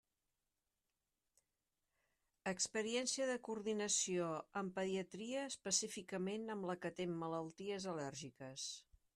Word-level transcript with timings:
Experiència 2.51 3.27
de 3.31 3.35
coordinació 3.49 4.31
amb 4.63 4.75
pediatria, 4.81 5.47
específicament 5.53 6.53
amb 6.55 6.69
la 6.73 6.81
que 6.83 6.95
atén 6.95 7.17
malalties 7.27 7.91
al·lèrgiques. 7.93 8.69